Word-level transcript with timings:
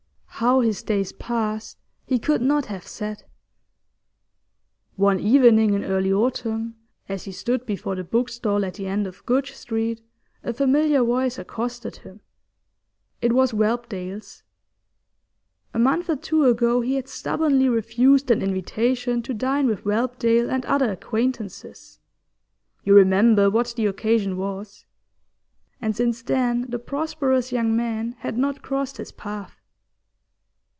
How 0.43 0.61
his 0.61 0.81
days 0.81 1.11
passed 1.11 1.77
he 2.07 2.17
could 2.17 2.41
not 2.41 2.65
have 2.65 2.87
said. 2.87 3.25
One 4.95 5.19
evening 5.19 5.75
in 5.75 5.83
early 5.83 6.11
autumn, 6.11 6.77
as 7.07 7.25
he 7.25 7.31
stood 7.31 7.63
before 7.67 7.93
the 7.93 8.03
book 8.03 8.27
stall 8.27 8.65
at 8.65 8.73
the 8.73 8.87
end 8.87 9.05
of 9.05 9.23
Goodge 9.27 9.53
Street, 9.53 10.01
a 10.43 10.51
familiar 10.51 11.03
voice 11.03 11.37
accosted 11.37 11.97
him. 11.97 12.21
It 13.21 13.33
was 13.33 13.51
Whelpdale's. 13.53 14.41
A 15.75 15.77
month 15.79 16.09
or 16.09 16.15
two 16.15 16.45
ago 16.45 16.81
he 16.81 16.95
had 16.95 17.07
stubbornly 17.07 17.69
refused 17.69 18.31
an 18.31 18.41
invitation 18.41 19.21
to 19.21 19.35
dine 19.35 19.67
with 19.67 19.83
Whelpdale 19.83 20.49
and 20.49 20.65
other 20.65 20.91
acquaintances 20.91 21.99
you 22.83 22.95
remember 22.95 23.51
what 23.51 23.75
the 23.77 23.85
occasion 23.85 24.37
was 24.37 24.87
and 25.79 25.95
since 25.95 26.23
then 26.23 26.65
the 26.67 26.79
prosperous 26.79 27.51
young 27.51 27.75
man 27.75 28.13
had 28.21 28.39
not 28.39 28.63
crossed 28.63 28.97
his 28.97 29.11
path. 29.11 29.59